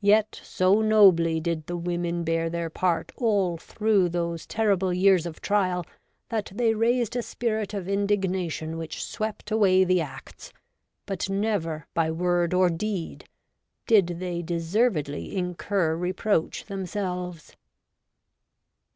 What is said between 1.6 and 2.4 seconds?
the women